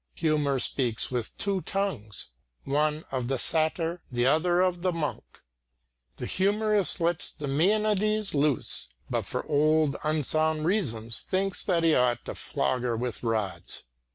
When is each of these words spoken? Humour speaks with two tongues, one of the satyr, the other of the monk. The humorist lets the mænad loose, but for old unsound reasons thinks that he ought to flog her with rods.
Humour 0.15 0.57
speaks 0.57 1.11
with 1.11 1.37
two 1.37 1.59
tongues, 1.61 2.29
one 2.63 3.03
of 3.11 3.27
the 3.27 3.37
satyr, 3.37 4.01
the 4.11 4.25
other 4.25 4.59
of 4.59 4.81
the 4.81 4.91
monk. 4.91 5.23
The 6.17 6.25
humorist 6.25 6.99
lets 6.99 7.31
the 7.31 7.45
mænad 7.45 8.33
loose, 8.33 8.87
but 9.11 9.27
for 9.27 9.45
old 9.45 9.97
unsound 10.03 10.65
reasons 10.65 11.21
thinks 11.29 11.63
that 11.65 11.83
he 11.83 11.93
ought 11.93 12.25
to 12.25 12.33
flog 12.33 12.81
her 12.81 12.97
with 12.97 13.21
rods. 13.21 13.83